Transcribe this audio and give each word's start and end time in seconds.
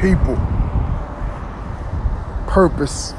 people, 0.00 0.34
purpose, 2.46 3.12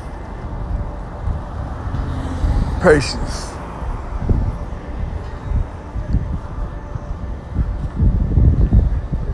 patience. 2.82 3.52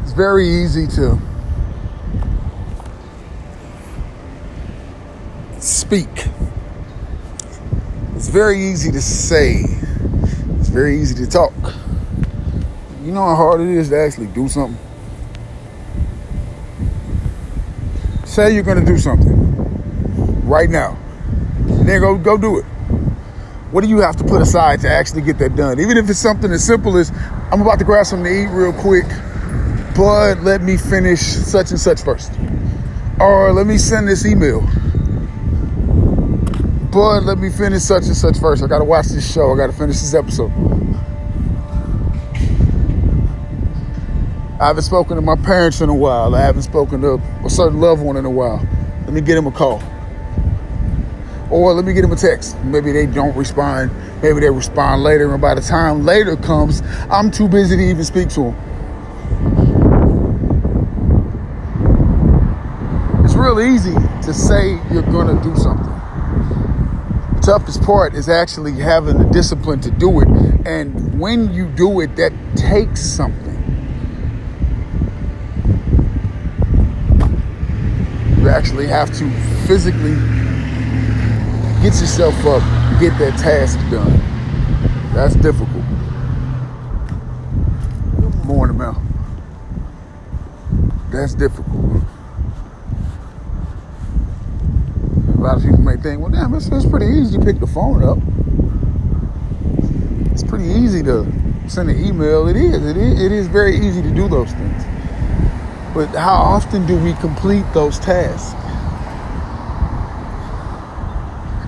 It's 0.02 0.12
very 0.12 0.46
easy 0.46 0.88
to 0.88 1.18
speak. 5.60 6.10
It's 8.16 8.28
very 8.28 8.60
easy 8.60 8.92
to 8.92 9.02
say. 9.02 9.64
It's 10.60 10.68
very 10.68 11.00
easy 11.00 11.16
to 11.24 11.32
talk. 11.32 11.54
You 13.06 13.14
know 13.14 13.24
how 13.24 13.36
hard 13.36 13.62
it 13.62 13.70
is 13.70 13.88
to 13.90 13.98
actually 13.98 14.28
do 14.28 14.50
something? 14.50 14.78
Say 18.38 18.54
you're 18.54 18.62
going 18.62 18.80
to 18.80 18.86
do 18.86 19.00
something 19.00 19.34
right 20.48 20.70
now. 20.70 20.96
Then 21.58 22.02
go 22.02 22.16
go 22.20 22.38
do 22.38 22.60
it. 22.60 22.66
What 23.72 23.84
do 23.84 23.90
you 23.90 23.98
have 24.02 24.16
to 24.18 24.24
put 24.24 24.44
aside 24.44 24.82
to 24.82 24.88
actually 24.88 25.24
get 25.24 25.40
that 25.40 25.56
done? 25.56 25.80
Even 25.80 25.98
if 25.98 26.08
it's 26.08 26.20
something 26.20 26.52
as 26.52 26.64
simple 26.64 27.00
as 27.00 27.10
I'm 27.52 27.64
about 27.64 27.80
to 27.80 27.84
grab 27.84 28.06
something 28.06 28.32
to 28.32 28.44
eat 28.44 28.46
real 28.50 28.74
quick, 28.74 29.08
but 29.96 30.44
let 30.44 30.62
me 30.62 30.78
finish 30.78 31.20
such 31.20 31.72
and 31.72 31.80
such 31.80 32.04
first. 32.04 32.32
Or 33.20 33.52
let 33.54 33.66
me 33.66 33.80
send 33.80 34.08
this 34.08 34.24
email. 34.24 34.62
But 36.92 37.22
let 37.22 37.40
me 37.40 37.50
finish 37.50 37.82
such 37.82 38.06
and 38.06 38.16
such 38.16 38.38
first. 38.38 38.62
I 38.62 38.68
gotta 38.68 38.86
watch 38.86 39.08
this 39.08 39.34
show. 39.34 39.52
I 39.52 39.58
gotta 39.58 39.74
finish 39.74 40.00
this 40.00 40.14
episode. 40.14 40.52
I 44.60 44.66
haven't 44.66 44.84
spoken 44.84 45.18
to 45.18 45.22
my 45.22 45.36
parents 45.36 45.82
in 45.82 45.90
a 45.90 45.94
while. 45.94 46.34
I 46.34 46.42
haven't 46.42 46.64
spoken 46.64 47.02
to 47.02 47.22
a 47.46 47.50
certain 47.50 47.80
loved 47.80 48.02
one 48.02 48.18
in 48.18 48.26
a 48.26 48.30
while. 48.30 48.60
Let 49.02 49.14
me 49.14 49.22
get 49.22 49.38
him 49.38 49.46
a 49.46 49.52
call. 49.52 49.84
Or 51.52 51.74
let 51.74 51.86
me 51.86 51.94
get 51.94 52.04
him 52.04 52.12
a 52.12 52.16
text. 52.16 52.58
Maybe 52.64 52.92
they 52.92 53.06
don't 53.06 53.36
respond. 53.38 53.92
Maybe 54.24 54.40
they 54.40 54.50
respond 54.50 55.04
later. 55.04 55.32
And 55.32 55.40
by 55.40 55.54
the 55.54 55.62
time 55.62 56.06
later 56.06 56.36
comes, 56.36 56.82
I'm 57.12 57.30
too 57.30 57.48
busy 57.48 57.78
to 57.78 57.84
even 57.84 58.04
speak 58.04 58.30
to 58.30 58.46
them. 58.46 58.56
It's 63.24 63.36
real 63.36 63.62
easy 63.62 63.94
to 63.94 64.34
say 64.34 64.72
you're 64.92 65.04
going 65.04 65.38
to 65.38 65.44
do 65.44 65.56
something. 65.56 65.86
The 67.36 67.42
toughest 67.44 67.84
part 67.84 68.16
is 68.16 68.28
actually 68.28 68.74
having 68.74 69.20
the 69.20 69.26
discipline 69.26 69.82
to 69.82 69.92
do 69.92 70.20
it. 70.22 70.28
And 70.66 71.20
when 71.20 71.54
you 71.54 71.68
do 71.68 72.00
it, 72.00 72.16
that 72.16 72.34
takes 72.56 73.02
something. 73.02 73.47
You 78.48 78.54
actually 78.54 78.88
have 78.88 79.10
to 79.18 79.30
physically 79.68 80.16
get 81.84 82.00
yourself 82.00 82.34
up, 82.46 82.62
get 82.98 83.12
that 83.20 83.38
task 83.38 83.78
done. 83.92 84.22
That's 85.14 85.36
difficult. 85.36 85.84
Morning, 88.46 88.78
Mel. 88.78 89.02
That's 91.12 91.34
difficult. 91.34 92.02
A 95.36 95.42
lot 95.42 95.58
of 95.58 95.64
people 95.64 95.80
may 95.80 95.98
think, 95.98 96.22
well, 96.22 96.32
damn, 96.32 96.54
it's, 96.54 96.68
it's 96.68 96.86
pretty 96.86 97.08
easy 97.08 97.38
to 97.38 97.44
pick 97.44 97.60
the 97.60 97.68
phone 97.68 98.02
up. 98.02 98.18
It's 100.32 100.44
pretty 100.44 100.70
easy 100.70 101.04
to 101.04 101.30
send 101.68 101.90
an 101.90 102.02
email. 102.02 102.48
It 102.48 102.56
is. 102.56 102.86
It 102.86 102.96
is. 102.96 103.22
It 103.22 103.34
is 103.34 103.48
very 103.48 103.76
easy 103.76 104.02
to 104.02 104.10
do 104.12 104.30
those 104.30 104.54
things. 104.54 104.87
But 105.98 106.10
how 106.10 106.36
often 106.36 106.86
do 106.86 106.96
we 106.96 107.14
complete 107.14 107.66
those 107.74 107.98
tasks? 107.98 108.54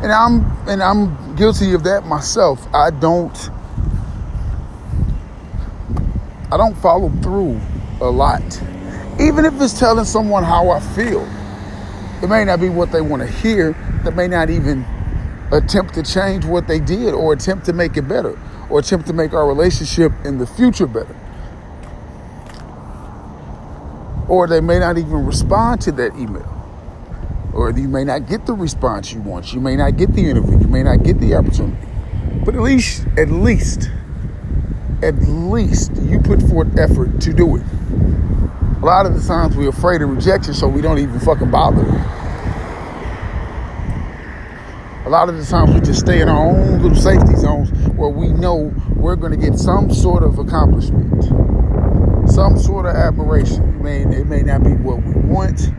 And 0.03 0.11
I'm 0.11 0.45
and 0.67 0.83
I'm 0.83 1.35
guilty 1.35 1.73
of 1.73 1.83
that 1.85 2.05
myself. 2.05 2.67
I 2.71 2.91
don't 2.91 3.49
I 6.51 6.57
don't 6.57 6.77
follow 6.77 7.09
through 7.23 7.59
a 8.01 8.05
lot. 8.11 8.43
Even 9.19 9.45
if 9.45 9.59
it's 9.59 9.79
telling 9.79 10.05
someone 10.05 10.43
how 10.43 10.69
I 10.69 10.79
feel. 10.79 11.27
It 12.21 12.29
may 12.29 12.45
not 12.45 12.61
be 12.61 12.69
what 12.69 12.91
they 12.91 13.01
want 13.01 13.23
to 13.23 13.27
hear. 13.27 13.71
That 14.03 14.15
may 14.15 14.27
not 14.27 14.51
even 14.51 14.85
attempt 15.51 15.95
to 15.95 16.03
change 16.03 16.45
what 16.45 16.67
they 16.67 16.79
did 16.79 17.15
or 17.15 17.33
attempt 17.33 17.65
to 17.65 17.73
make 17.73 17.97
it 17.97 18.07
better 18.07 18.37
or 18.69 18.77
attempt 18.77 19.07
to 19.07 19.13
make 19.13 19.33
our 19.33 19.47
relationship 19.47 20.11
in 20.23 20.37
the 20.37 20.45
future 20.45 20.85
better. 20.85 21.18
Or 24.29 24.47
they 24.47 24.61
may 24.61 24.79
not 24.79 24.97
even 24.97 25.25
respond 25.25 25.81
to 25.81 25.91
that 25.93 26.15
email. 26.15 26.55
Or 27.53 27.71
you 27.71 27.89
may 27.89 28.03
not 28.03 28.27
get 28.29 28.45
the 28.45 28.53
response 28.53 29.11
you 29.11 29.21
want. 29.21 29.53
You 29.53 29.59
may 29.59 29.75
not 29.75 29.97
get 29.97 30.13
the 30.13 30.29
interview. 30.29 30.59
You 30.59 30.67
may 30.67 30.83
not 30.83 31.03
get 31.03 31.19
the 31.19 31.35
opportunity. 31.35 31.85
But 32.45 32.55
at 32.55 32.61
least, 32.61 33.05
at 33.17 33.29
least, 33.29 33.89
at 35.01 35.15
least 35.15 35.91
you 36.03 36.19
put 36.19 36.41
forth 36.43 36.77
effort 36.77 37.19
to 37.21 37.33
do 37.33 37.55
it. 37.55 37.63
A 38.81 38.85
lot 38.85 39.05
of 39.05 39.19
the 39.19 39.27
times 39.27 39.57
we're 39.57 39.69
afraid 39.69 40.01
of 40.01 40.09
rejection, 40.09 40.53
so 40.53 40.67
we 40.67 40.81
don't 40.81 40.99
even 40.99 41.19
fucking 41.19 41.51
bother. 41.51 41.81
A 45.05 45.09
lot 45.09 45.27
of 45.27 45.37
the 45.37 45.43
times 45.43 45.73
we 45.73 45.81
just 45.81 46.01
stay 46.01 46.21
in 46.21 46.29
our 46.29 46.47
own 46.47 46.81
little 46.81 46.95
safety 46.95 47.35
zones 47.35 47.71
where 47.97 48.09
we 48.09 48.27
know 48.27 48.71
we're 48.95 49.15
going 49.15 49.31
to 49.31 49.37
get 49.37 49.57
some 49.57 49.91
sort 49.91 50.23
of 50.23 50.37
accomplishment, 50.37 51.09
some 52.29 52.57
sort 52.59 52.85
of 52.85 52.95
admiration. 52.95 53.63
I 53.63 53.83
mean, 53.83 54.13
it 54.13 54.27
may 54.27 54.41
not 54.41 54.63
be 54.63 54.71
what 54.71 55.03
we 55.03 55.13
want, 55.13 55.71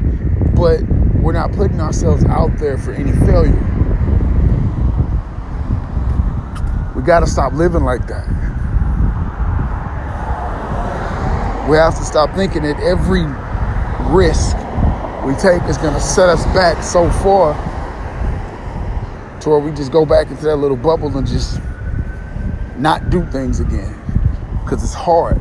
but 0.55 0.83
we're 1.21 1.33
not 1.33 1.53
putting 1.53 1.81
ourselves 1.81 2.25
out 2.25 2.57
there 2.59 2.79
for 2.79 2.93
any 2.93 3.13
failure. 3.27 3.53
We 6.97 7.03
got 7.03 7.21
to 7.21 7.27
stop 7.27 7.53
living 7.53 7.85
like 7.85 8.07
that. 8.09 8.27
We 11.69 11.77
have 11.77 11.97
to 11.99 12.05
stop 12.05 12.35
thinking 12.35 12.63
that 12.63 12.81
every 12.81 13.25
risk 14.13 14.57
we 15.25 15.35
take 15.35 15.63
is 15.69 15.79
going 15.79 15.95
to 15.95 16.01
set 16.01 16.29
us 16.29 16.45
back 16.47 16.83
so 16.83 17.11
far 17.23 17.55
to 19.41 19.51
where 19.51 19.59
we 19.59 19.71
just 19.73 19.93
go 19.93 20.05
back 20.05 20.31
into 20.31 20.45
that 20.45 20.57
little 20.57 20.77
bubble 20.77 21.17
and 21.17 21.27
just 21.27 21.61
not 22.77 23.09
do 23.11 23.25
things 23.27 23.61
again. 23.61 23.95
Because 24.65 24.83
it's 24.83 24.95
hard. 24.95 25.39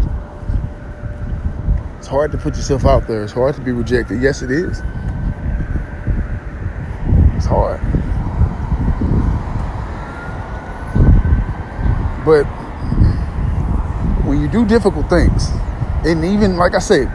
Hard 2.09 2.31
to 2.31 2.39
put 2.39 2.55
yourself 2.55 2.85
out 2.85 3.05
there. 3.07 3.23
It's 3.23 3.33
hard 3.33 3.53
to 3.53 3.61
be 3.61 3.71
rejected. 3.71 4.19
Yes, 4.19 4.41
it 4.41 4.49
is. 4.49 4.81
It's 7.35 7.45
hard. 7.45 7.79
But 12.25 12.45
when 14.25 14.41
you 14.41 14.47
do 14.47 14.65
difficult 14.65 15.07
things, 15.07 15.49
and 16.03 16.25
even 16.25 16.57
like 16.57 16.73
I 16.73 16.79
said, 16.79 17.11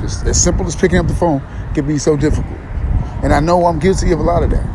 just 0.00 0.26
as 0.26 0.42
simple 0.42 0.66
as 0.66 0.74
picking 0.74 0.98
up 0.98 1.06
the 1.06 1.14
phone 1.14 1.40
can 1.72 1.86
be 1.86 1.96
so 1.96 2.16
difficult. 2.16 2.58
And 3.22 3.32
I 3.32 3.38
know 3.38 3.66
I'm 3.66 3.78
guilty 3.78 4.10
of 4.10 4.18
a 4.18 4.24
lot 4.24 4.42
of 4.42 4.50
that. 4.50 4.66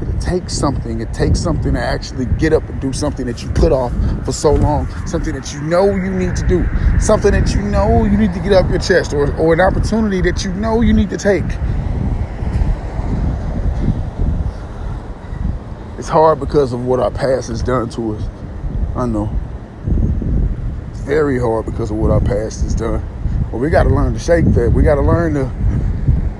But 0.00 0.08
it 0.08 0.17
takes 0.28 0.52
something. 0.52 1.00
It 1.00 1.12
takes 1.14 1.40
something 1.40 1.72
to 1.74 1.80
actually 1.80 2.26
get 2.26 2.52
up 2.52 2.68
and 2.68 2.80
do 2.80 2.92
something 2.92 3.26
that 3.26 3.42
you 3.42 3.48
put 3.50 3.72
off 3.72 3.92
for 4.24 4.32
so 4.32 4.52
long, 4.52 4.86
something 5.06 5.34
that 5.34 5.52
you 5.54 5.60
know 5.62 5.94
you 5.94 6.10
need 6.10 6.36
to 6.36 6.46
do, 6.46 6.68
something 7.00 7.32
that 7.32 7.54
you 7.54 7.62
know 7.62 8.04
you 8.04 8.16
need 8.16 8.34
to 8.34 8.40
get 8.40 8.52
off 8.52 8.68
your 8.70 8.78
chest, 8.78 9.14
or, 9.14 9.34
or 9.36 9.54
an 9.54 9.60
opportunity 9.60 10.20
that 10.20 10.44
you 10.44 10.52
know 10.54 10.82
you 10.82 10.92
need 10.92 11.10
to 11.10 11.16
take. 11.16 11.44
It's 15.98 16.08
hard 16.08 16.40
because 16.40 16.72
of 16.72 16.84
what 16.84 17.00
our 17.00 17.10
past 17.10 17.48
has 17.48 17.62
done 17.62 17.88
to 17.90 18.16
us. 18.16 18.22
I 18.94 19.06
know. 19.06 19.30
It's 20.90 21.00
very 21.00 21.40
hard 21.40 21.66
because 21.66 21.90
of 21.90 21.96
what 21.96 22.10
our 22.10 22.20
past 22.20 22.62
has 22.62 22.74
done. 22.74 23.02
But 23.50 23.58
we 23.58 23.70
got 23.70 23.84
to 23.84 23.88
learn 23.88 24.12
to 24.12 24.18
shake 24.18 24.44
that. 24.54 24.70
We 24.70 24.82
got 24.82 24.96
to 24.96 25.02
learn 25.02 25.34
to 25.34 25.50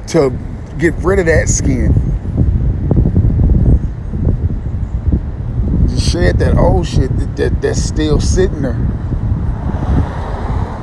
to 0.09 0.31
get 0.79 0.95
rid 0.95 1.19
of 1.19 1.27
that 1.27 1.49
skin. 1.49 1.93
Just 5.89 6.13
that 6.37 6.57
old 6.57 6.87
shit 6.87 7.17
that, 7.19 7.37
that 7.37 7.63
that's 7.63 7.83
still 7.83 8.21
sitting 8.21 8.63
there. 8.63 8.79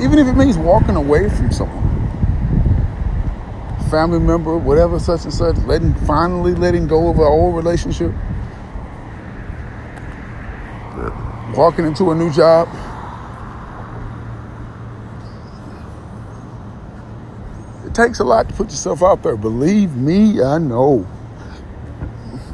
Even 0.02 0.20
if 0.20 0.28
it 0.28 0.34
means 0.34 0.58
walking 0.58 0.96
away 0.96 1.30
from 1.30 1.52
someone. 1.52 1.84
Family 3.90 4.20
member, 4.20 4.58
whatever, 4.58 5.00
such 5.00 5.24
and 5.24 5.34
such, 5.34 5.56
letting 5.60 5.94
finally 6.06 6.56
letting 6.56 6.88
go 6.88 7.10
of 7.10 7.18
an 7.18 7.24
old 7.24 7.56
relationship. 7.56 8.12
walking 11.56 11.86
into 11.86 12.12
a 12.12 12.16
new 12.16 12.32
job. 12.32 12.68
It 17.86 17.96
takes 17.96 18.20
a 18.20 18.24
lot 18.24 18.50
to 18.50 18.54
put 18.54 18.72
yourself 18.72 19.02
out 19.02 19.24
there. 19.24 19.38
Believe 19.38 19.96
me, 19.96 20.42
I 20.42 20.58
know. 20.58 21.08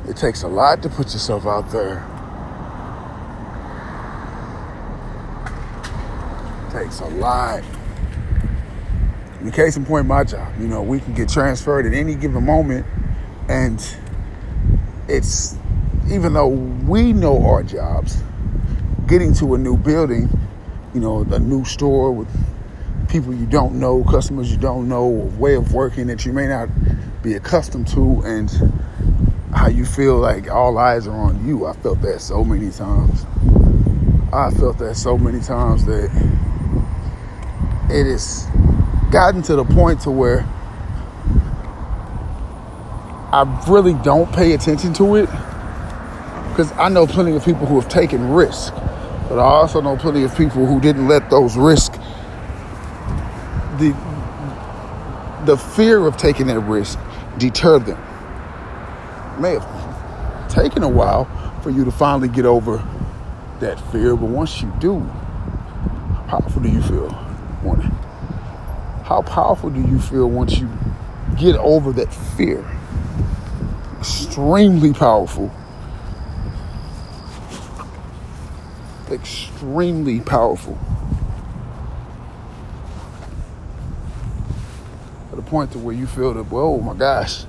It 0.07 0.17
takes 0.17 0.43
a 0.43 0.47
lot 0.47 0.83
to 0.83 0.89
put 0.89 1.13
yourself 1.13 1.45
out 1.45 1.71
there. 1.71 2.05
It 6.91 6.95
takes 6.95 7.09
a 7.09 7.15
lot. 7.15 7.63
the 9.41 9.51
case 9.51 9.77
in 9.77 9.85
point, 9.85 10.07
my 10.07 10.25
job. 10.25 10.51
You 10.59 10.67
know, 10.67 10.81
we 10.81 10.99
can 10.99 11.13
get 11.13 11.29
transferred 11.29 11.85
at 11.85 11.93
any 11.93 12.15
given 12.15 12.45
moment, 12.45 12.85
and 13.47 13.81
it's 15.07 15.55
even 16.11 16.33
though 16.33 16.49
we 16.49 17.13
know 17.13 17.45
our 17.45 17.63
jobs, 17.63 18.21
getting 19.07 19.33
to 19.35 19.55
a 19.55 19.57
new 19.57 19.77
building, 19.77 20.29
you 20.93 20.99
know, 20.99 21.21
a 21.21 21.39
new 21.39 21.63
store 21.63 22.11
with 22.11 22.27
people 23.07 23.33
you 23.33 23.45
don't 23.45 23.79
know, 23.79 24.03
customers 24.03 24.51
you 24.51 24.57
don't 24.57 24.89
know, 24.89 25.05
a 25.05 25.39
way 25.39 25.55
of 25.55 25.73
working 25.73 26.07
that 26.07 26.25
you 26.25 26.33
may 26.33 26.47
not 26.47 26.67
be 27.23 27.35
accustomed 27.35 27.87
to, 27.87 28.21
and 28.25 28.51
how 29.55 29.69
you 29.69 29.85
feel 29.85 30.17
like 30.17 30.51
all 30.51 30.77
eyes 30.77 31.07
are 31.07 31.15
on 31.15 31.47
you. 31.47 31.65
I 31.65 31.73
felt 31.73 32.01
that 32.01 32.19
so 32.19 32.43
many 32.43 32.69
times. 32.69 33.25
I 34.33 34.49
felt 34.51 34.77
that 34.79 34.95
so 34.95 35.17
many 35.17 35.39
times 35.39 35.85
that 35.85 36.09
it 37.91 38.05
has 38.05 38.47
gotten 39.11 39.41
to 39.43 39.55
the 39.55 39.65
point 39.65 40.01
to 40.01 40.11
where 40.11 40.45
I 43.33 43.65
really 43.67 43.93
don't 43.93 44.31
pay 44.33 44.53
attention 44.53 44.93
to 44.93 45.15
it 45.15 45.29
because 46.49 46.71
I 46.73 46.89
know 46.89 47.07
plenty 47.07 47.35
of 47.35 47.45
people 47.45 47.65
who 47.65 47.79
have 47.79 47.89
taken 47.89 48.29
risks, 48.31 48.71
but 49.29 49.39
I 49.39 49.43
also 49.43 49.81
know 49.81 49.97
plenty 49.97 50.23
of 50.23 50.35
people 50.35 50.65
who 50.65 50.81
didn't 50.81 51.07
let 51.07 51.29
those 51.29 51.55
risks 51.55 51.97
the 53.79 53.95
the 55.45 55.57
fear 55.57 56.05
of 56.05 56.17
taking 56.17 56.47
that 56.47 56.59
risk 56.59 56.99
deter 57.37 57.79
them. 57.79 57.97
It 59.35 59.39
may 59.41 59.53
have 59.53 60.49
taken 60.49 60.83
a 60.83 60.89
while 60.89 61.25
for 61.61 61.69
you 61.71 61.85
to 61.85 61.91
finally 61.91 62.27
get 62.27 62.45
over 62.45 62.83
that 63.59 63.79
fear, 63.91 64.15
but 64.15 64.27
once 64.29 64.61
you 64.61 64.71
do, 64.79 64.99
how 64.99 66.25
powerful 66.27 66.61
do 66.61 66.69
you 66.69 66.81
feel? 66.81 67.30
Morning. 67.63 67.91
How 69.03 69.21
powerful 69.21 69.69
do 69.69 69.79
you 69.79 69.99
feel 69.99 70.27
once 70.27 70.57
you 70.57 70.67
get 71.37 71.55
over 71.57 71.91
that 71.91 72.11
fear? 72.11 72.65
Extremely 73.99 74.93
powerful. 74.93 75.51
Extremely 79.11 80.21
powerful. 80.21 80.75
To 85.29 85.35
the 85.35 85.43
point 85.43 85.71
to 85.73 85.79
where 85.79 85.93
you 85.93 86.07
feel 86.07 86.33
that, 86.33 86.47
oh 86.51 86.79
my 86.79 86.95
gosh, 86.95 87.45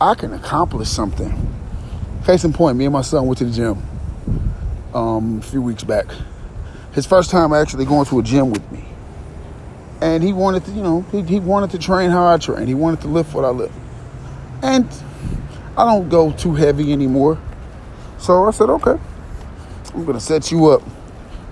I 0.00 0.14
can 0.14 0.32
accomplish 0.32 0.88
something. 0.88 1.52
Case 2.24 2.44
in 2.44 2.52
point, 2.52 2.76
me 2.76 2.84
and 2.84 2.92
my 2.92 3.02
son 3.02 3.26
went 3.26 3.38
to 3.38 3.46
the 3.46 3.50
gym 3.50 3.82
um, 4.94 5.38
a 5.38 5.42
few 5.42 5.60
weeks 5.60 5.82
back. 5.82 6.06
His 6.92 7.04
first 7.04 7.30
time 7.30 7.52
actually 7.52 7.84
going 7.84 8.06
to 8.06 8.20
a 8.20 8.22
gym 8.22 8.50
with 8.50 8.70
me 8.70 8.84
and 10.04 10.22
he 10.22 10.34
wanted 10.34 10.66
to, 10.66 10.70
you 10.72 10.82
know, 10.82 11.00
he, 11.10 11.22
he 11.22 11.40
wanted 11.40 11.70
to 11.70 11.78
train 11.78 12.10
how 12.10 12.26
I 12.26 12.36
train. 12.36 12.66
He 12.66 12.74
wanted 12.74 13.00
to 13.00 13.08
lift 13.08 13.32
what 13.32 13.42
I 13.42 13.48
lift. 13.48 13.72
And 14.62 14.86
I 15.78 15.86
don't 15.86 16.10
go 16.10 16.30
too 16.30 16.54
heavy 16.54 16.92
anymore. 16.92 17.40
So 18.18 18.44
I 18.44 18.50
said, 18.50 18.68
okay, 18.68 18.98
I'm 19.94 20.04
going 20.04 20.18
to 20.18 20.20
set 20.20 20.52
you 20.52 20.66
up 20.66 20.82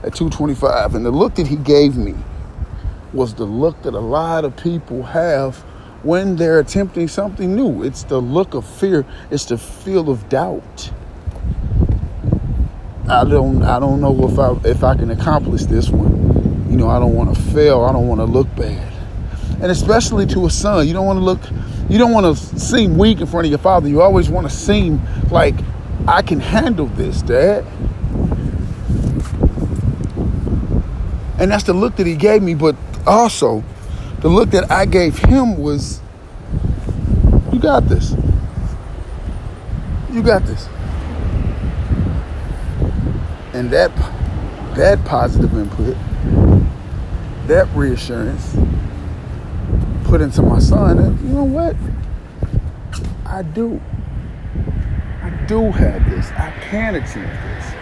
at 0.03 0.15
225. 0.15 0.95
And 0.95 1.07
the 1.07 1.11
look 1.11 1.37
that 1.37 1.47
he 1.47 1.57
gave 1.57 1.97
me 1.97 2.15
was 3.15 3.33
the 3.33 3.47
look 3.47 3.81
that 3.85 3.95
a 3.95 4.01
lot 4.01 4.45
of 4.45 4.55
people 4.59 5.03
have 5.03 5.57
when 6.03 6.37
they're 6.37 6.59
attempting 6.59 7.09
something 7.09 7.57
new. 7.57 7.83
It's 7.83 8.03
the 8.03 8.21
look 8.21 8.53
of 8.53 8.67
fear, 8.67 9.07
it's 9.31 9.47
the 9.47 9.57
feel 9.57 10.11
of 10.11 10.29
doubt. 10.29 10.93
I 13.09 13.25
don't 13.25 13.63
I 13.63 13.81
don't 13.81 14.01
know 14.01 14.29
if 14.29 14.39
I 14.39 14.69
if 14.69 14.85
I 14.85 14.95
can 14.95 15.11
accomplish 15.11 15.65
this 15.65 15.89
one. 15.89 16.32
You 16.73 16.79
know, 16.79 16.89
I 16.89 16.99
don't 16.99 17.13
want 17.13 17.35
to 17.35 17.41
fail. 17.53 17.83
I 17.83 17.93
don't 17.93 18.09
want 18.09 18.23
to 18.23 18.25
look 18.25 18.49
bad. 18.57 18.91
And 19.61 19.71
especially 19.71 20.25
to 20.29 20.47
a 20.47 20.51
son, 20.51 20.89
you 20.89 20.95
don't 20.95 21.05
want 21.05 21.19
to 21.19 21.23
look, 21.23 21.41
you 21.91 21.99
don't 21.99 22.13
want 22.13 22.35
to 22.35 22.59
seem 22.59 22.97
weak 22.97 23.21
in 23.21 23.27
front 23.27 23.45
of 23.45 23.51
your 23.51 23.59
father. 23.59 23.91
You 23.91 24.01
always 24.01 24.31
want 24.31 24.49
to 24.49 24.57
seem 24.57 24.99
like, 25.31 25.55
I 26.09 26.23
can 26.23 26.41
handle 26.41 26.87
this, 26.87 27.21
Dad. 27.21 27.67
And 31.39 31.51
that's 31.51 31.65
the 31.65 31.75
look 31.75 31.97
that 31.97 32.07
he 32.07 32.17
gave 32.17 32.43
me, 32.43 32.55
but 32.55 32.75
also 33.07 33.63
the 34.21 34.29
look 34.29 34.49
that 34.53 34.71
I 34.71 34.87
gave 34.87 35.19
him 35.19 35.59
was, 35.59 36.01
you 37.53 37.59
got 37.59 37.87
this. 37.87 38.13
You 40.11 40.23
got 40.23 40.47
this. 40.47 40.67
And 43.53 43.71
that 43.73 43.95
that 44.75 45.05
positive 45.05 45.53
input 45.53 45.99
that 47.47 47.69
reassurance 47.75 48.57
put 50.05 50.21
into 50.21 50.43
my 50.43 50.59
son 50.59 50.99
and 50.99 51.21
you 51.21 51.29
know 51.29 51.45
what? 51.45 51.75
I 53.27 53.43
do. 53.43 53.81
I 55.23 55.31
do 55.47 55.71
have 55.71 56.11
this. 56.11 56.31
I 56.33 56.51
can 56.61 56.95
achieve 56.97 57.23
this. 57.25 57.75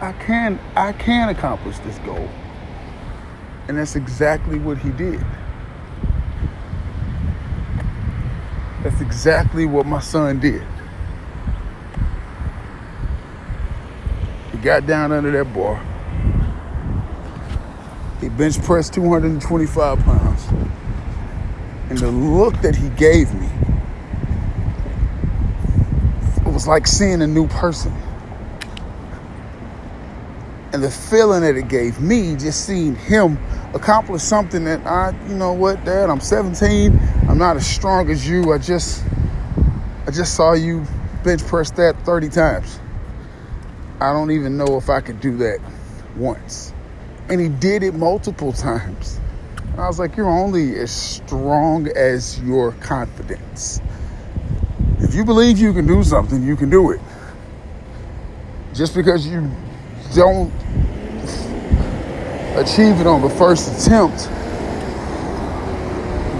I 0.00 0.12
can 0.20 0.60
I 0.76 0.92
can 0.92 1.28
accomplish 1.28 1.78
this 1.80 1.98
goal. 1.98 2.28
And 3.68 3.76
that's 3.76 3.96
exactly 3.96 4.58
what 4.58 4.78
he 4.78 4.90
did. 4.90 5.24
That's 8.84 9.00
exactly 9.00 9.66
what 9.66 9.86
my 9.86 10.00
son 10.00 10.38
did. 10.38 10.62
Got 14.66 14.84
down 14.84 15.12
under 15.12 15.30
that 15.30 15.54
bar. 15.54 15.80
He 18.20 18.28
bench 18.28 18.60
pressed 18.62 18.94
225 18.94 19.98
pounds. 20.00 20.44
And 21.88 21.96
the 21.96 22.10
look 22.10 22.60
that 22.62 22.74
he 22.74 22.88
gave 22.88 23.32
me, 23.32 23.46
it 26.44 26.52
was 26.52 26.66
like 26.66 26.88
seeing 26.88 27.22
a 27.22 27.28
new 27.28 27.46
person. 27.46 27.92
And 30.72 30.82
the 30.82 30.90
feeling 30.90 31.42
that 31.42 31.54
it 31.54 31.68
gave 31.68 32.00
me, 32.00 32.34
just 32.34 32.66
seeing 32.66 32.96
him 32.96 33.38
accomplish 33.72 34.22
something 34.22 34.64
that 34.64 34.84
I, 34.84 35.16
you 35.28 35.36
know 35.36 35.52
what, 35.52 35.84
Dad, 35.84 36.10
I'm 36.10 36.18
17. 36.18 36.98
I'm 37.28 37.38
not 37.38 37.56
as 37.56 37.64
strong 37.64 38.10
as 38.10 38.28
you. 38.28 38.52
I 38.52 38.58
just, 38.58 39.04
I 40.08 40.10
just 40.10 40.34
saw 40.34 40.54
you 40.54 40.84
bench 41.22 41.46
press 41.46 41.70
that 41.72 42.04
30 42.04 42.30
times. 42.30 42.80
I 44.06 44.12
don't 44.12 44.30
even 44.30 44.56
know 44.56 44.76
if 44.76 44.88
I 44.88 45.00
could 45.00 45.20
do 45.20 45.36
that 45.38 45.58
once. 46.16 46.72
And 47.28 47.40
he 47.40 47.48
did 47.48 47.82
it 47.82 47.92
multiple 47.92 48.52
times. 48.52 49.18
And 49.72 49.80
I 49.80 49.88
was 49.88 49.98
like, 49.98 50.16
you're 50.16 50.30
only 50.30 50.78
as 50.78 50.92
strong 50.92 51.88
as 51.88 52.40
your 52.42 52.70
confidence. 52.74 53.80
If 55.00 55.12
you 55.12 55.24
believe 55.24 55.58
you 55.58 55.72
can 55.72 55.88
do 55.88 56.04
something, 56.04 56.40
you 56.40 56.54
can 56.54 56.70
do 56.70 56.92
it. 56.92 57.00
Just 58.74 58.94
because 58.94 59.26
you 59.26 59.50
don't 60.14 60.52
achieve 62.54 63.00
it 63.00 63.08
on 63.08 63.22
the 63.22 63.34
first 63.36 63.76
attempt, 63.76 64.22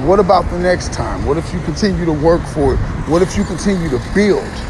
what 0.07 0.21
about 0.21 0.49
the 0.53 0.59
next 0.61 0.93
time? 0.93 1.27
What 1.27 1.37
if 1.37 1.53
you 1.53 1.59
continue 1.63 2.05
to 2.05 2.13
work 2.13 2.43
for 2.43 2.75
it? 2.75 2.79
What 3.09 3.23
if 3.23 3.37
you 3.37 3.43
continue 3.43 3.91
to 3.91 4.01
build? 4.15 4.66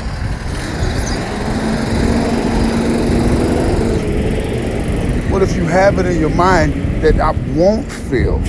What 5.36 5.42
if 5.42 5.54
you 5.54 5.64
have 5.64 5.98
it 5.98 6.06
in 6.06 6.18
your 6.18 6.30
mind 6.30 6.72
that 7.02 7.20
I 7.20 7.32
won't 7.54 7.92
fail? 7.92 8.40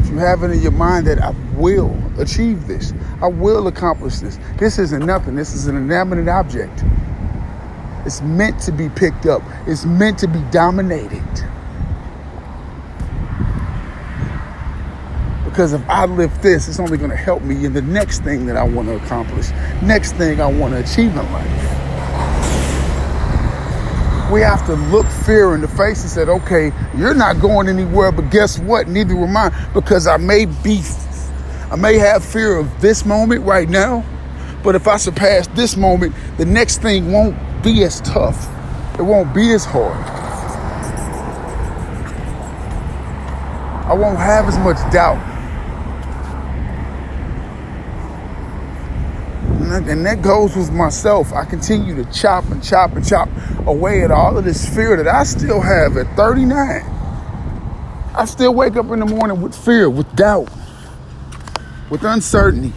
If 0.00 0.08
you 0.10 0.18
have 0.18 0.42
it 0.42 0.50
in 0.50 0.60
your 0.60 0.72
mind 0.72 1.06
that 1.06 1.22
I 1.22 1.30
will 1.54 1.96
achieve 2.18 2.66
this, 2.66 2.92
I 3.20 3.28
will 3.28 3.68
accomplish 3.68 4.16
this. 4.16 4.40
This 4.58 4.80
isn't 4.80 5.06
nothing. 5.06 5.36
This 5.36 5.54
is 5.54 5.68
an 5.68 5.76
inanimate 5.76 6.26
object. 6.26 6.82
It's 8.04 8.20
meant 8.22 8.58
to 8.62 8.72
be 8.72 8.88
picked 8.88 9.26
up. 9.26 9.40
It's 9.68 9.84
meant 9.84 10.18
to 10.18 10.26
be 10.26 10.40
dominated. 10.50 11.22
Because 15.44 15.74
if 15.74 15.88
I 15.88 16.06
lift 16.06 16.42
this, 16.42 16.66
it's 16.66 16.80
only 16.80 16.98
going 16.98 17.10
to 17.10 17.16
help 17.16 17.42
me 17.42 17.64
in 17.64 17.72
the 17.72 17.82
next 17.82 18.24
thing 18.24 18.46
that 18.46 18.56
I 18.56 18.64
want 18.64 18.88
to 18.88 18.96
accomplish, 18.96 19.50
next 19.80 20.14
thing 20.14 20.40
I 20.40 20.50
want 20.50 20.74
to 20.74 20.80
achieve 20.80 21.16
in 21.16 21.32
life 21.32 21.81
we 24.32 24.40
have 24.40 24.64
to 24.64 24.74
look 24.74 25.06
fear 25.06 25.54
in 25.54 25.60
the 25.60 25.68
face 25.68 26.00
and 26.00 26.10
said, 26.10 26.28
okay, 26.28 26.72
you're 26.96 27.14
not 27.14 27.38
going 27.38 27.68
anywhere, 27.68 28.10
but 28.10 28.30
guess 28.30 28.58
what? 28.58 28.88
Neither 28.88 29.14
am 29.14 29.36
I, 29.36 29.50
because 29.74 30.06
I 30.06 30.16
may 30.16 30.46
be, 30.46 30.80
I 31.70 31.76
may 31.76 31.98
have 31.98 32.24
fear 32.24 32.56
of 32.56 32.80
this 32.80 33.04
moment 33.04 33.44
right 33.44 33.68
now, 33.68 34.02
but 34.64 34.74
if 34.74 34.88
I 34.88 34.96
surpass 34.96 35.48
this 35.48 35.76
moment, 35.76 36.14
the 36.38 36.46
next 36.46 36.80
thing 36.80 37.12
won't 37.12 37.36
be 37.62 37.84
as 37.84 38.00
tough. 38.00 38.48
It 38.98 39.02
won't 39.02 39.34
be 39.34 39.52
as 39.52 39.66
hard. 39.66 39.98
I 43.86 43.92
won't 43.92 44.18
have 44.18 44.48
as 44.48 44.58
much 44.58 44.78
doubt. 44.92 45.31
And 49.82 49.90
And, 49.90 50.06
that 50.06 50.22
goes 50.22 50.56
with 50.56 50.70
myself. 50.70 51.32
I 51.32 51.44
continue 51.44 51.96
to 51.96 52.04
chop 52.12 52.44
and 52.52 52.62
chop 52.62 52.92
and 52.92 53.04
chop 53.04 53.28
away 53.66 54.04
at 54.04 54.12
all 54.12 54.38
of 54.38 54.44
this 54.44 54.72
fear 54.72 54.96
that 54.96 55.08
I 55.08 55.24
still 55.24 55.60
have 55.60 55.96
at 55.96 56.14
39. 56.16 56.52
I 58.14 58.24
still 58.26 58.54
wake 58.54 58.76
up 58.76 58.90
in 58.92 59.00
the 59.00 59.06
morning 59.06 59.40
with 59.40 59.56
fear, 59.56 59.90
with 59.90 60.14
doubt, 60.14 60.48
with 61.90 62.04
uncertainty. 62.04 62.72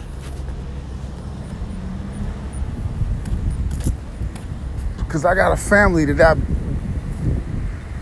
Because 4.98 5.24
I 5.24 5.36
got 5.36 5.52
a 5.52 5.56
family 5.56 6.06
that 6.06 6.20
I 6.20 6.40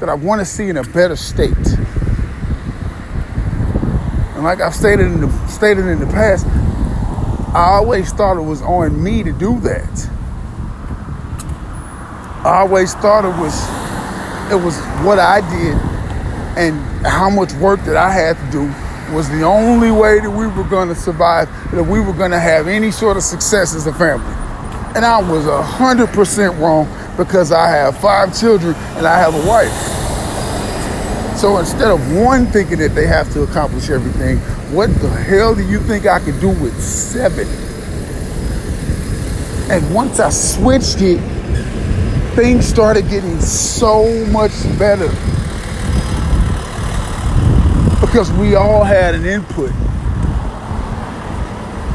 that 0.01 0.09
I 0.09 0.15
want 0.15 0.41
to 0.41 0.47
see 0.47 0.71
in 0.71 0.79
a 0.79 0.83
better 0.83 1.17
state. 1.17 1.53
And 4.35 4.45
like 4.45 4.63
I've 4.63 4.75
stated 4.75 5.07
in 5.07 5.21
the 5.21 5.47
stated 5.47 5.87
in 5.89 6.01
the 6.01 6.07
past, 6.07 6.47
I 7.55 7.77
always 7.77 8.13
thought 8.13 8.37
it 8.37 8.43
was 8.43 8.63
on 8.63 9.01
me 9.01 9.23
to 9.23 9.33
do 9.33 9.61
that. 9.61 10.11
I 12.45 12.63
always 12.63 12.95
thought 12.95 13.25
it 13.25 13.41
was 13.41 13.55
it 14.51 14.63
was 14.63 14.77
what 15.07 15.21
I 15.21 15.41
did 15.41 15.77
and 16.59 17.07
how 17.07 17.31
much 17.31 17.53
work 17.55 17.81
that 17.85 17.97
I 17.97 18.11
had 18.11 18.37
to 18.37 18.51
do 18.51 19.15
was 19.15 19.29
the 19.31 19.45
only 19.45 19.93
way 19.93 20.19
that 20.19 20.31
we 20.31 20.49
were 20.49 20.65
going 20.65 20.89
to 20.89 20.97
survive, 20.97 21.49
that 21.71 21.85
we 21.85 22.01
were 22.01 22.13
going 22.13 22.33
to 22.33 22.41
have 22.41 22.67
any 22.67 22.91
sort 22.91 23.17
of 23.17 23.23
success 23.23 23.73
as 23.73 23.87
a 23.87 23.95
family. 23.95 24.27
And 24.97 25.05
I 25.05 25.21
was 25.21 25.45
100% 25.45 26.59
wrong 26.59 26.89
because 27.17 27.53
I 27.53 27.69
have 27.69 27.97
five 28.01 28.37
children 28.39 28.75
and 28.97 29.07
I 29.07 29.17
have 29.19 29.33
a 29.33 29.49
wife. 29.49 29.73
So 31.39 31.59
instead 31.59 31.91
of 31.91 32.17
one 32.17 32.47
thinking 32.47 32.79
that 32.79 32.95
they 32.97 33.07
have 33.07 33.33
to 33.35 33.43
accomplish 33.43 33.91
everything, 33.91 34.41
what 34.75 34.93
the 35.01 35.09
hell 35.09 35.55
do 35.55 35.65
you 35.65 35.79
think 35.79 36.05
I 36.05 36.19
could 36.19 36.41
do 36.41 36.49
with 36.49 36.77
seven? 36.83 37.47
And 39.71 39.95
once 39.95 40.19
I 40.19 40.31
switched 40.31 41.01
it, 41.01 41.21
things 42.35 42.67
started 42.67 43.09
getting 43.09 43.41
so 43.41 44.05
much 44.27 44.51
better. 44.77 45.09
Because 48.05 48.33
we 48.33 48.57
all 48.57 48.83
had 48.83 49.15
an 49.15 49.25
input. 49.25 49.71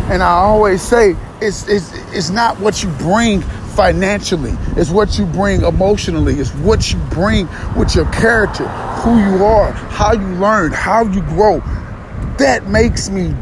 And 0.09 0.23
I 0.23 0.31
always 0.31 0.81
say, 0.81 1.17
it's, 1.41 1.67
it's, 1.67 1.93
it's 2.13 2.29
not 2.29 2.59
what 2.61 2.81
you 2.81 2.89
bring 2.91 3.41
financially, 3.41 4.53
it's 4.77 4.89
what 4.89 5.19
you 5.19 5.25
bring 5.25 5.63
emotionally, 5.63 6.35
it's 6.35 6.51
what 6.55 6.91
you 6.91 6.99
bring 7.11 7.47
with 7.77 7.93
your 7.93 8.09
character, 8.11 8.67
who 8.67 9.17
you 9.19 9.43
are, 9.43 9.71
how 9.71 10.13
you 10.13 10.27
learn, 10.35 10.71
how 10.71 11.03
you 11.03 11.21
grow 11.21 11.61
that 12.39 12.67
makes 12.67 13.09
me 13.09 13.33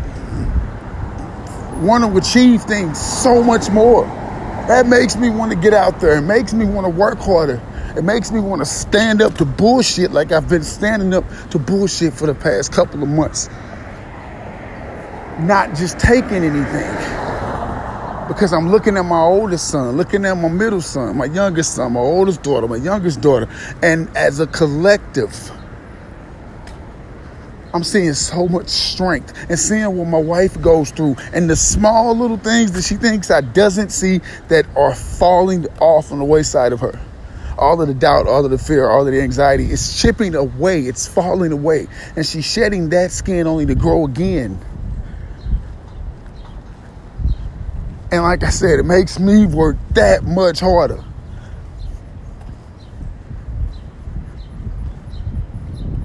want 1.86 2.04
to 2.04 2.18
achieve 2.18 2.64
things 2.64 3.00
so 3.00 3.44
much 3.44 3.70
more. 3.70 4.06
That 4.68 4.88
makes 4.88 5.16
me 5.16 5.30
want 5.30 5.52
to 5.52 5.58
get 5.58 5.74
out 5.74 6.00
there. 6.00 6.18
It 6.18 6.24
makes 6.24 6.54
me 6.54 6.66
want 6.66 6.86
to 6.86 6.90
work 6.90 7.20
harder. 7.20 7.62
It 7.96 8.04
makes 8.04 8.32
me 8.32 8.40
want 8.40 8.62
to 8.62 8.66
stand 8.66 9.22
up 9.22 9.36
to 9.36 9.46
bullshit 9.46 10.12
like 10.12 10.32
I've 10.32 10.50
been 10.50 10.64
standing 10.64 11.14
up 11.14 11.24
to 11.52 11.60
bullshit 11.60 12.14
for 12.14 12.28
the 12.28 12.36
past 12.36 12.74
couple 12.74 13.02
of 13.02 13.10
months. 13.10 13.50
Not 15.40 15.76
just 15.76 16.00
taking 16.00 16.44
anything. 16.44 16.96
Because 18.28 18.52
I'm 18.52 18.70
looking 18.70 18.98
at 18.98 19.04
my 19.04 19.22
oldest 19.22 19.70
son, 19.70 19.96
looking 19.96 20.26
at 20.26 20.36
my 20.36 20.50
middle 20.50 20.82
son, 20.82 21.16
my 21.16 21.26
youngest 21.26 21.76
son, 21.76 21.94
my 21.94 22.02
oldest 22.02 22.44
daughter, 22.44 22.68
my 22.68 22.76
youngest 22.76 23.22
daughter, 23.22 23.48
and 23.82 24.10
as 24.18 24.42
a 24.42 24.48
collective, 24.48 25.50
I'm 27.78 27.84
seeing 27.84 28.16
so 28.16 28.48
much 28.48 28.70
strength 28.70 29.38
and 29.52 29.60
seeing 29.60 29.96
what 29.96 30.08
my 30.08 30.18
wife 30.18 30.60
goes 30.60 30.90
through 30.90 31.16
and 31.32 31.48
the 31.48 31.56
small 31.56 32.18
little 32.18 32.38
things 32.38 32.72
that 32.72 32.84
she 32.84 32.96
thinks 32.96 33.30
I 33.30 33.42
doesn't 33.42 33.92
see 33.92 34.22
that 34.48 34.66
are 34.76 34.96
falling 34.96 35.68
off 35.80 36.12
on 36.12 36.18
the 36.18 36.26
wayside 36.26 36.74
of 36.74 36.80
her. 36.80 37.00
All 37.56 37.80
of 37.80 37.88
the 37.88 37.94
doubt, 37.94 38.26
all 38.26 38.44
of 38.44 38.50
the 38.50 38.58
fear, 38.58 38.90
all 38.90 39.06
of 39.06 39.14
the 39.14 39.22
anxiety 39.22 39.70
is 39.70 40.02
chipping 40.02 40.34
away. 40.34 40.86
It's 40.86 41.08
falling 41.08 41.52
away. 41.52 41.86
And 42.16 42.26
she's 42.26 42.52
shedding 42.52 42.90
that 42.90 43.12
skin 43.12 43.46
only 43.46 43.68
to 43.68 43.76
grow 43.76 44.06
again. 44.06 44.60
And 48.12 48.24
like 48.24 48.42
I 48.42 48.50
said, 48.50 48.80
it 48.80 48.86
makes 48.86 49.20
me 49.20 49.46
work 49.46 49.78
that 49.92 50.24
much 50.24 50.62
harder. 50.62 51.04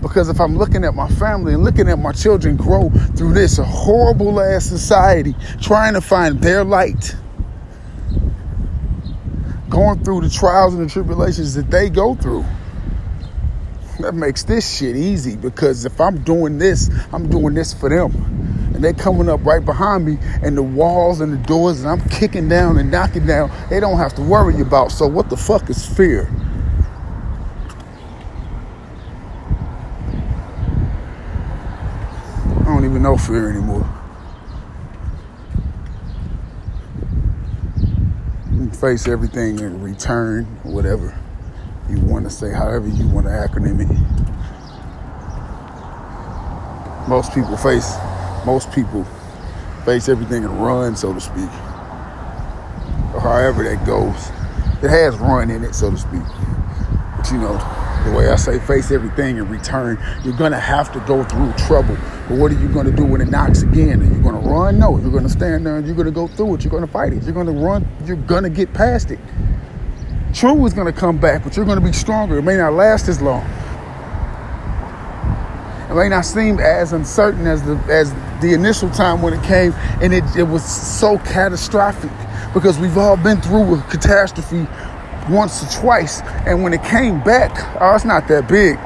Because 0.02 0.28
if 0.28 0.40
I'm 0.40 0.58
looking 0.58 0.84
at 0.84 0.94
my 0.94 1.08
family 1.08 1.54
and 1.54 1.62
looking 1.62 1.88
at 1.88 1.98
my 1.98 2.10
children 2.10 2.56
grow 2.56 2.90
through 3.16 3.34
this 3.34 3.56
horrible 3.56 4.40
ass 4.40 4.64
society, 4.64 5.34
trying 5.60 5.94
to 5.94 6.00
find 6.00 6.40
their 6.40 6.64
light, 6.64 7.14
going 9.70 10.02
through 10.04 10.22
the 10.22 10.28
trials 10.28 10.74
and 10.74 10.84
the 10.84 10.92
tribulations 10.92 11.54
that 11.54 11.70
they 11.70 11.88
go 11.88 12.16
through, 12.16 12.44
that 14.00 14.12
makes 14.12 14.42
this 14.42 14.76
shit 14.76 14.96
easy. 14.96 15.36
Because 15.36 15.84
if 15.84 16.00
I'm 16.00 16.18
doing 16.24 16.58
this, 16.58 16.90
I'm 17.12 17.30
doing 17.30 17.54
this 17.54 17.72
for 17.72 17.88
them. 17.88 18.12
And 18.74 18.82
they're 18.82 18.92
coming 18.92 19.28
up 19.28 19.44
right 19.44 19.64
behind 19.64 20.04
me, 20.04 20.18
and 20.42 20.56
the 20.56 20.62
walls 20.62 21.20
and 21.20 21.32
the 21.32 21.46
doors, 21.46 21.80
and 21.80 21.88
I'm 21.88 22.08
kicking 22.08 22.48
down 22.48 22.76
and 22.76 22.90
knocking 22.90 23.26
down, 23.26 23.52
they 23.70 23.78
don't 23.78 23.98
have 23.98 24.14
to 24.14 24.22
worry 24.22 24.60
about. 24.60 24.90
So, 24.90 25.06
what 25.06 25.30
the 25.30 25.36
fuck 25.36 25.70
is 25.70 25.86
fear? 25.86 26.28
Even 32.80 33.02
know 33.02 33.16
fear 33.16 33.50
anymore. 33.50 33.88
You 38.52 38.70
face 38.70 39.06
everything 39.06 39.58
in 39.58 39.82
return, 39.82 40.44
whatever 40.62 41.18
you 41.88 42.00
want 42.00 42.24
to 42.24 42.30
say, 42.30 42.52
however 42.52 42.88
you 42.88 43.06
want 43.08 43.26
to 43.26 43.32
acronym 43.32 43.80
it. 43.80 43.88
Most 47.08 47.34
people 47.34 47.56
face, 47.56 47.94
most 48.46 48.72
people 48.72 49.04
face 49.84 50.08
everything 50.08 50.44
and 50.44 50.64
run, 50.64 50.96
so 50.96 51.12
to 51.12 51.20
speak. 51.20 51.50
Or 53.14 53.20
however 53.20 53.64
that 53.64 53.84
goes. 53.84 54.28
It 54.82 54.90
has 54.90 55.16
run 55.18 55.50
in 55.50 55.64
it, 55.64 55.74
so 55.74 55.90
to 55.90 55.98
speak. 55.98 56.22
But 57.16 57.30
you 57.30 57.38
know, 57.38 57.81
the 58.04 58.12
way 58.12 58.28
I 58.28 58.36
say 58.36 58.58
face 58.58 58.90
everything 58.90 59.36
in 59.36 59.48
return, 59.48 59.98
you're 60.24 60.36
gonna 60.36 60.58
have 60.58 60.92
to 60.92 61.00
go 61.00 61.24
through 61.24 61.52
trouble. 61.52 61.96
But 62.28 62.38
what 62.38 62.50
are 62.52 62.58
you 62.58 62.68
gonna 62.68 62.90
do 62.90 63.04
when 63.04 63.20
it 63.20 63.28
knocks 63.28 63.62
again? 63.62 64.02
Are 64.02 64.04
you 64.04 64.22
gonna 64.22 64.38
run? 64.38 64.78
No, 64.78 64.98
you're 64.98 65.10
gonna 65.10 65.28
stand 65.28 65.66
there 65.66 65.76
and 65.76 65.86
you're 65.86 65.96
gonna 65.96 66.10
go 66.10 66.26
through 66.28 66.56
it. 66.56 66.64
You're 66.64 66.72
gonna 66.72 66.86
fight 66.86 67.12
it. 67.12 67.22
You're 67.22 67.32
gonna 67.32 67.52
run. 67.52 67.86
You're 68.04 68.16
gonna 68.16 68.50
get 68.50 68.72
past 68.72 69.10
it. 69.10 69.20
True 70.34 70.64
is 70.66 70.72
gonna 70.72 70.92
come 70.92 71.18
back, 71.18 71.44
but 71.44 71.56
you're 71.56 71.66
gonna 71.66 71.80
be 71.80 71.92
stronger. 71.92 72.38
It 72.38 72.42
may 72.42 72.56
not 72.56 72.72
last 72.72 73.08
as 73.08 73.20
long. 73.20 73.44
It 75.90 75.94
may 75.94 76.08
not 76.08 76.24
seem 76.24 76.58
as 76.58 76.94
uncertain 76.94 77.46
as 77.46 77.62
the 77.62 77.76
as 77.88 78.12
the 78.40 78.54
initial 78.54 78.88
time 78.90 79.20
when 79.20 79.34
it 79.34 79.42
came, 79.44 79.74
and 80.00 80.14
it, 80.14 80.24
it 80.36 80.44
was 80.44 80.64
so 80.64 81.18
catastrophic 81.18 82.10
because 82.54 82.78
we've 82.78 82.96
all 82.96 83.16
been 83.16 83.40
through 83.42 83.74
a 83.74 83.82
catastrophe 83.82 84.66
once 85.28 85.62
or 85.62 85.80
twice. 85.80 86.20
And 86.46 86.62
when 86.62 86.72
it 86.72 86.82
came 86.82 87.22
back, 87.22 87.50
oh, 87.80 87.94
it's 87.94 88.04
not 88.04 88.28
that 88.28 88.48
big. 88.48 88.78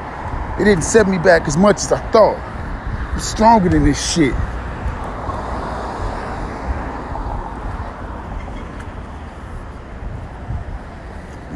It 0.59 0.65
didn't 0.65 0.83
set 0.83 1.07
me 1.07 1.17
back 1.17 1.47
as 1.47 1.57
much 1.57 1.77
as 1.77 1.91
I 1.91 1.99
thought. 2.11 2.37
I'm 2.37 3.19
stronger 3.19 3.69
than 3.69 3.85
this 3.85 4.13
shit. 4.13 4.33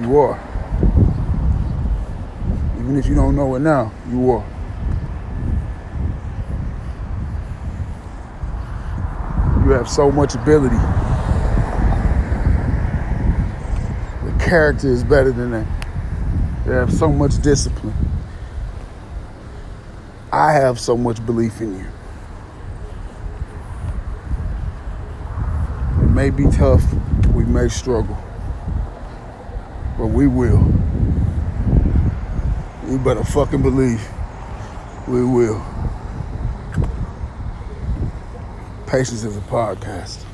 You 0.02 0.18
are. 0.18 0.40
Even 2.80 2.98
if 2.98 3.06
you 3.06 3.16
don't 3.16 3.36
know 3.36 3.56
it 3.56 3.60
now, 3.60 3.92
you 4.10 4.32
are. 4.32 4.46
You 9.64 9.72
have 9.72 9.88
so 9.88 10.12
much 10.12 10.36
ability. 10.36 10.76
Character 14.52 14.90
is 14.90 15.02
better 15.02 15.32
than 15.32 15.52
that. 15.52 15.66
They 16.66 16.74
have 16.74 16.92
so 16.92 17.10
much 17.10 17.42
discipline. 17.42 17.94
I 20.30 20.52
have 20.52 20.78
so 20.78 20.98
much 20.98 21.26
belief 21.26 21.62
in 21.62 21.80
you. 21.80 21.88
It 26.04 26.10
may 26.10 26.32
be 26.32 26.48
tough, 26.52 26.84
we 27.34 27.46
may 27.46 27.70
struggle, 27.70 28.18
but 29.98 30.08
we 30.08 30.28
will. 30.28 30.70
You 32.90 33.00
better 33.00 33.24
fucking 33.24 33.62
believe 33.62 34.06
we 35.08 35.24
will. 35.24 35.66
Patience 38.86 39.24
is 39.24 39.38
a 39.38 39.42
podcast. 39.42 40.26